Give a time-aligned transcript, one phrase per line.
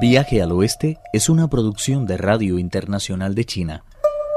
[0.00, 3.84] Viaje al Oeste es una producción de Radio Internacional de China,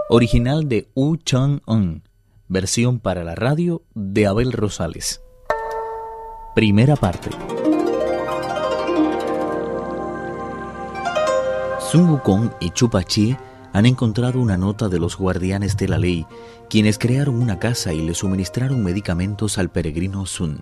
[0.07, 2.03] original de Wu Chang-un,
[2.47, 5.21] versión para la radio de Abel Rosales.
[6.53, 7.31] Primera parte.
[11.79, 13.37] Sun Wukong y Chupa Chie
[13.73, 16.27] han encontrado una nota de los guardianes de la ley,
[16.69, 20.61] quienes crearon una casa y le suministraron medicamentos al peregrino Sun.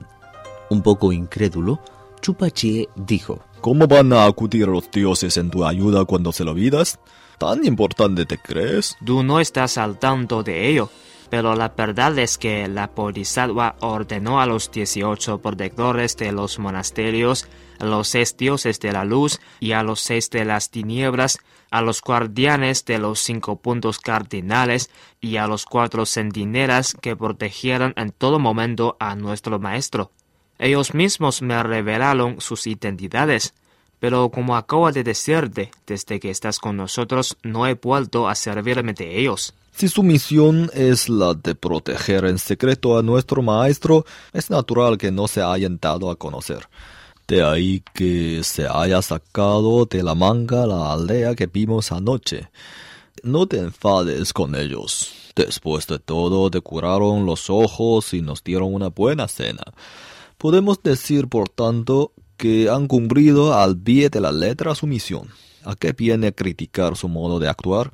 [0.70, 1.82] Un poco incrédulo,
[2.26, 6.54] Chupa Chie dijo: ¿Cómo van a acudir los dioses en tu ayuda cuando se lo
[6.54, 7.00] olvidas?
[7.38, 8.98] ¿Tan importante te crees?
[9.06, 10.90] Tú no estás al tanto de ello,
[11.30, 17.48] pero la verdad es que la Bodhisattva ordenó a los 18 protectores de los monasterios,
[17.78, 21.38] a los seis dioses de la luz y a los seis de las tinieblas,
[21.70, 24.90] a los guardianes de los cinco puntos cardinales
[25.22, 30.12] y a los cuatro centinelas que protegieran en todo momento a nuestro maestro.
[30.58, 33.54] Ellos mismos me revelaron sus identidades,
[34.00, 38.94] pero como acabo de decirte, desde que estás con nosotros no he vuelto a servirme
[38.94, 39.54] de ellos.
[39.76, 45.12] Si su misión es la de proteger en secreto a nuestro maestro, es natural que
[45.12, 46.70] no se hayan dado a conocer.
[47.28, 52.50] De ahí que se haya sacado de la manga la aldea que vimos anoche.
[53.24, 55.12] No te enfades con ellos.
[55.36, 59.64] Después de todo, te curaron los ojos y nos dieron una buena cena.
[60.38, 65.30] Podemos decir, por tanto, que han cumplido al pie de la letra su misión.
[65.64, 67.92] ¿A qué viene criticar su modo de actuar?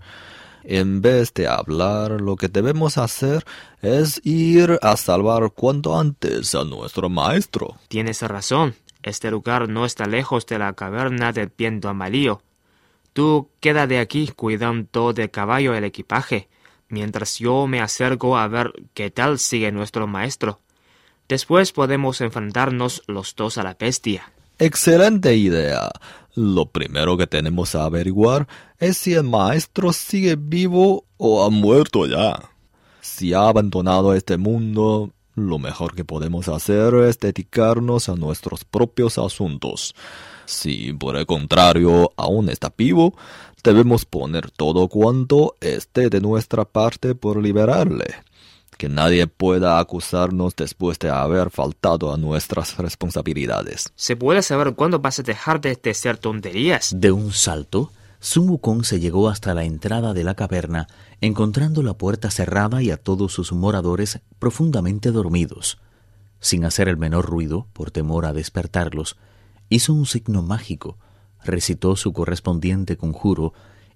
[0.64, 3.46] En vez de hablar, lo que debemos hacer
[3.82, 7.78] es ir a salvar cuanto antes a nuestro maestro.
[7.88, 8.76] Tienes razón.
[9.02, 12.42] Este lugar no está lejos de la caverna del viento amarillo.
[13.14, 16.48] Tú queda de aquí cuidando del caballo el equipaje,
[16.88, 20.60] mientras yo me acerco a ver qué tal sigue nuestro maestro.
[21.28, 24.32] Después podemos enfrentarnos los dos a la bestia.
[24.60, 25.90] Excelente idea.
[26.36, 28.48] Lo primero que tenemos a averiguar
[28.80, 32.40] es si el maestro sigue vivo o ha muerto ya.
[33.02, 39.18] Si ha abandonado este mundo, lo mejor que podemos hacer es dedicarnos a nuestros propios
[39.18, 39.96] asuntos.
[40.46, 43.16] Si por el contrario aún está vivo,
[43.64, 48.24] debemos poner todo cuanto esté de nuestra parte por liberarle
[48.82, 53.94] que nadie pueda acusarnos después de haber faltado a nuestras responsabilidades.
[53.96, 56.92] ¿Se puede saber cuándo vas a dejar de decir tonterías?
[57.00, 60.88] De un salto, Sun Wukong se llegó hasta la entrada de la caverna,
[61.22, 65.78] encontrando la puerta cerrada y a todos sus moradores profundamente dormidos.
[66.40, 69.16] Sin hacer el menor ruido, por temor a despertarlos,
[69.70, 70.98] hizo un signo mágico,
[71.44, 73.54] recitó su correspondiente conjuro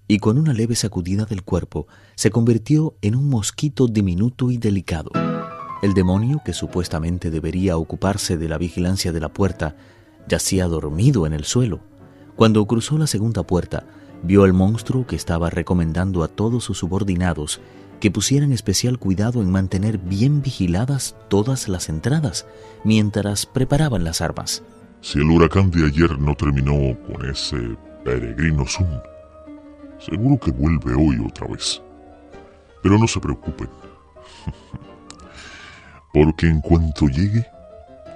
[0.08, 5.10] y con una leve sacudida del cuerpo se convirtió en un mosquito diminuto y delicado.
[5.82, 9.76] El demonio, que supuestamente debería ocuparse de la vigilancia de la puerta,
[10.28, 11.80] yacía dormido en el suelo.
[12.34, 13.86] Cuando cruzó la segunda puerta,
[14.22, 17.60] vio al monstruo que estaba recomendando a todos sus subordinados
[18.00, 22.46] que pusieran especial cuidado en mantener bien vigiladas todas las entradas
[22.84, 24.62] mientras preparaban las armas.
[25.00, 27.56] Si el huracán de ayer no terminó con ese
[28.04, 28.88] peregrino Zoom,
[29.98, 31.82] Seguro que vuelve hoy otra vez.
[32.82, 33.68] Pero no se preocupen.
[36.12, 37.46] Porque en cuanto llegue,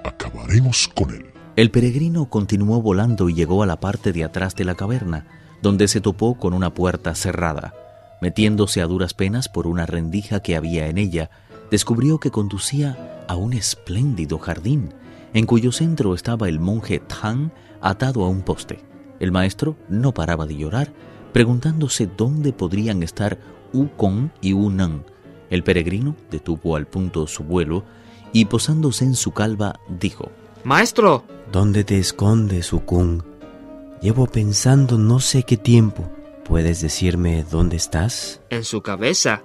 [0.03, 1.25] acabaremos con él.
[1.55, 5.27] El peregrino continuó volando y llegó a la parte de atrás de la caverna,
[5.61, 7.73] donde se topó con una puerta cerrada.
[8.21, 11.29] Metiéndose a duras penas por una rendija que había en ella,
[11.69, 14.93] descubrió que conducía a un espléndido jardín,
[15.33, 18.79] en cuyo centro estaba el monje Tang atado a un poste.
[19.19, 20.93] El maestro no paraba de llorar
[21.33, 23.39] preguntándose dónde podrían estar
[23.73, 25.03] Ukong y Unan.
[25.49, 27.83] El peregrino detuvo al punto su vuelo
[28.33, 30.31] y posándose en su calva dijo:
[30.63, 31.23] Maestro.
[31.51, 33.23] ¿Dónde te escondes, Ukong?
[34.01, 36.09] Llevo pensando no sé qué tiempo.
[36.45, 38.41] ¿Puedes decirme dónde estás?
[38.49, 39.43] En su cabeza.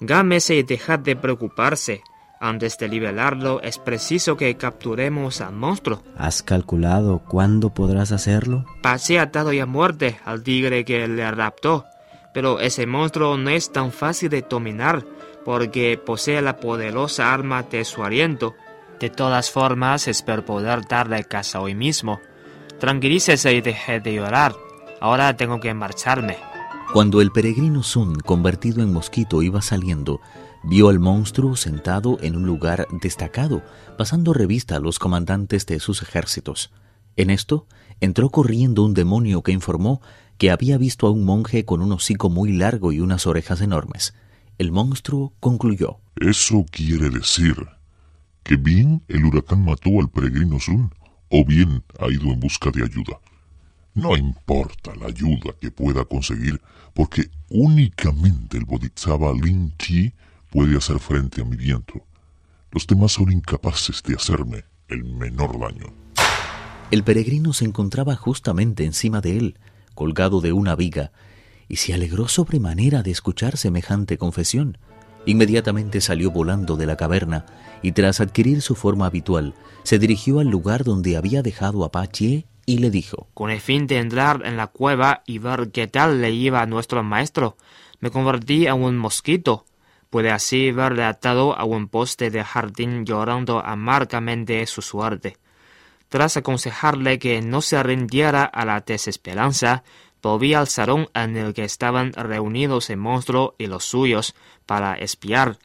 [0.00, 2.02] Gámese y dejad de preocuparse.
[2.40, 6.02] Antes de liberarlo es preciso que capturemos al monstruo.
[6.16, 8.64] ¿Has calculado cuándo podrás hacerlo?
[8.80, 11.84] Pasé atado y a muerte al tigre que le raptó,
[12.32, 15.04] pero ese monstruo no es tan fácil de dominar
[15.44, 18.54] porque posee la poderosa arma de su aliento.
[19.00, 22.20] De todas formas, espero poder darle casa hoy mismo.
[22.78, 24.54] Tranquilícese y deje de llorar.
[25.00, 26.36] Ahora tengo que marcharme.
[26.92, 30.22] Cuando el peregrino Sun, convertido en mosquito, iba saliendo,
[30.64, 33.62] vio al monstruo sentado en un lugar destacado,
[33.98, 36.72] pasando revista a los comandantes de sus ejércitos.
[37.16, 37.66] En esto
[38.00, 40.00] entró corriendo un demonio que informó
[40.38, 44.14] que había visto a un monje con un hocico muy largo y unas orejas enormes.
[44.56, 45.98] El monstruo concluyó.
[46.16, 47.54] Eso quiere decir
[48.44, 50.90] que bien el huracán mató al peregrino Sun
[51.28, 53.20] o bien ha ido en busca de ayuda.
[53.94, 56.60] No importa la ayuda que pueda conseguir,
[56.94, 60.12] porque únicamente el Bodhisattva Lin Chi
[60.50, 62.04] puede hacer frente a mi viento.
[62.70, 65.92] Los demás son incapaces de hacerme el menor daño.
[66.90, 69.58] El peregrino se encontraba justamente encima de él,
[69.94, 71.12] colgado de una viga,
[71.68, 74.78] y se alegró sobremanera de escuchar semejante confesión.
[75.26, 77.44] Inmediatamente salió volando de la caverna
[77.82, 81.92] y tras adquirir su forma habitual, se dirigió al lugar donde había dejado a
[82.76, 86.32] le dijo, Con el fin de entrar en la cueva y ver qué tal le
[86.32, 87.56] iba a nuestro maestro,
[87.98, 89.64] me convertí en un mosquito.
[90.10, 95.38] Pude así verle atado a un poste de jardín llorando amargamente su suerte.
[96.10, 99.82] Tras aconsejarle que no se rindiera a la desesperanza,
[100.22, 104.34] volví al salón en el que estaban reunidos el monstruo y los suyos
[104.66, 105.58] para espiar.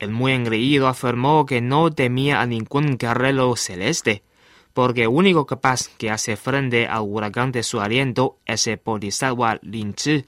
[0.00, 4.22] El muy engreído afirmó que no temía a ningún guerrero celeste,
[4.72, 9.58] porque el único capaz que hace frente al huracán de su aliento es el Bodhisattva
[9.62, 10.24] Lin Chi.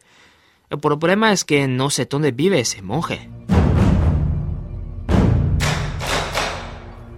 [0.71, 3.29] El problema es que no sé dónde vive ese monje.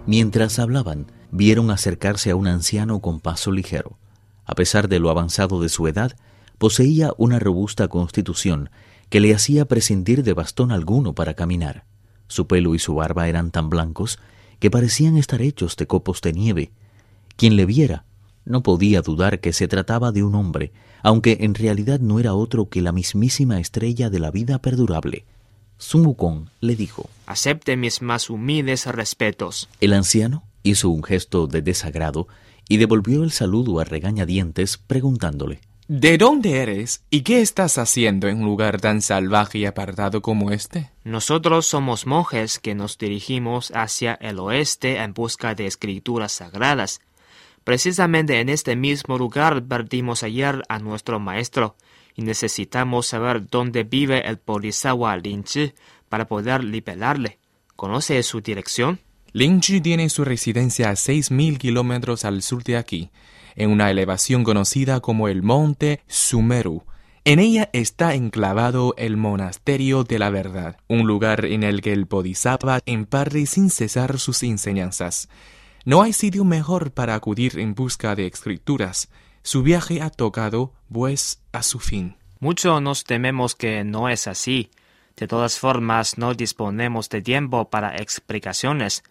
[0.05, 3.97] Mientras hablaban, vieron acercarse a un anciano con paso ligero.
[4.45, 6.15] A pesar de lo avanzado de su edad,
[6.57, 8.69] poseía una robusta constitución
[9.09, 11.85] que le hacía prescindir de bastón alguno para caminar.
[12.27, 14.19] Su pelo y su barba eran tan blancos
[14.59, 16.71] que parecían estar hechos de copos de nieve.
[17.35, 18.05] Quien le viera
[18.45, 20.71] no podía dudar que se trataba de un hombre,
[21.01, 25.25] aunque en realidad no era otro que la mismísima estrella de la vida perdurable.
[25.77, 29.67] Sun Wukong le dijo, Acepte mis más humildes respetos.
[29.81, 32.27] El anciano hizo un gesto de desagrado
[32.69, 38.39] y devolvió el saludo a regañadientes preguntándole, ¿De dónde eres y qué estás haciendo en
[38.39, 40.89] un lugar tan salvaje y apartado como este?
[41.03, 47.01] Nosotros somos monjes que nos dirigimos hacia el oeste en busca de escrituras sagradas.
[47.65, 51.75] Precisamente en este mismo lugar perdimos ayer a nuestro maestro
[52.15, 55.73] y necesitamos saber dónde vive el Bodhisattva Chi
[56.07, 57.39] para poder liberarle.
[57.75, 58.99] ¿Conoce su dirección?
[59.33, 63.09] Chi tiene su residencia a 6.000 kilómetros al sur de aquí,
[63.55, 66.83] en una elevación conocida como el Monte Sumeru.
[67.23, 72.05] En ella está enclavado el Monasterio de la Verdad, un lugar en el que el
[72.05, 75.29] Bodhisattva imparte sin cesar sus enseñanzas.
[75.87, 79.07] No hay sitio mejor para acudir en busca de escrituras.
[79.43, 82.15] Su viaje ha tocado, pues, a su fin.
[82.39, 84.71] Mucho nos tememos que no es así.
[85.15, 89.03] De todas formas, no disponemos de tiempo para explicaciones.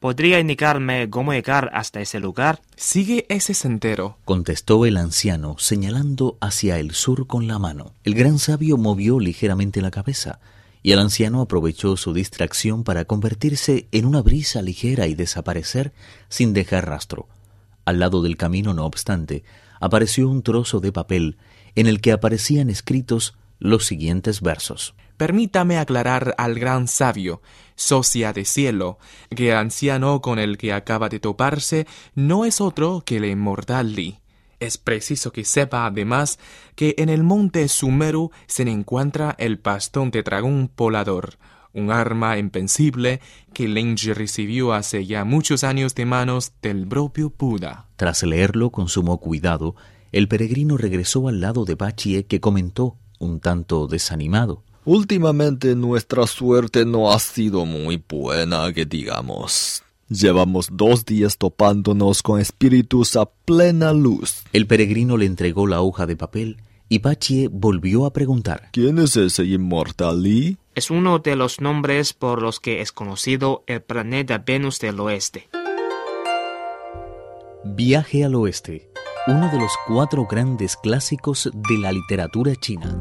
[0.00, 2.62] ¿Podría indicarme cómo llegar hasta ese lugar?
[2.74, 7.92] Sigue ese sendero, contestó el anciano, señalando hacia el sur con la mano.
[8.02, 10.40] El gran sabio movió ligeramente la cabeza,
[10.84, 15.94] y el anciano aprovechó su distracción para convertirse en una brisa ligera y desaparecer
[16.28, 17.26] sin dejar rastro.
[17.86, 19.44] Al lado del camino, no obstante,
[19.80, 21.38] apareció un trozo de papel
[21.74, 24.94] en el que aparecían escritos los siguientes versos.
[25.16, 27.40] Permítame aclarar al gran sabio,
[27.76, 28.98] socia de cielo,
[29.34, 33.94] que el anciano con el que acaba de toparse no es otro que el inmortal
[33.94, 34.18] Li.
[34.64, 36.38] Es preciso que sepa además
[36.74, 41.36] que en el monte Sumeru se encuentra el bastón de dragón polador,
[41.74, 43.20] un arma impensible
[43.52, 47.88] que Lenji recibió hace ya muchos años de manos del propio Buda.
[47.96, 49.76] Tras leerlo con sumo cuidado,
[50.12, 54.62] el peregrino regresó al lado de Bachie que comentó, un tanto desanimado.
[54.86, 59.83] Últimamente nuestra suerte no ha sido muy buena, que digamos.
[60.08, 64.44] Llevamos dos días topándonos con espíritus a plena luz.
[64.52, 66.58] El peregrino le entregó la hoja de papel
[66.90, 68.68] y Pachie volvió a preguntar.
[68.72, 70.58] ¿Quién es ese inmortal Lee?
[70.74, 75.48] Es uno de los nombres por los que es conocido el planeta Venus del Oeste.
[77.64, 78.90] Viaje al Oeste,
[79.26, 83.00] uno de los cuatro grandes clásicos de la literatura china.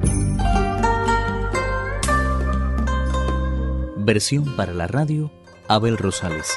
[3.98, 5.32] Versión para la radio,
[5.68, 6.48] Abel Rosales.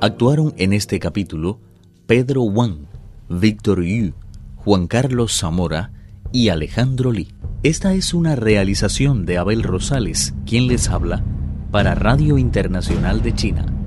[0.00, 1.58] Actuaron en este capítulo
[2.06, 2.86] Pedro Wang,
[3.28, 4.12] Víctor Yu,
[4.54, 5.90] Juan Carlos Zamora
[6.30, 7.34] y Alejandro Lee.
[7.64, 11.24] Esta es una realización de Abel Rosales, quien les habla,
[11.72, 13.77] para Radio Internacional de China.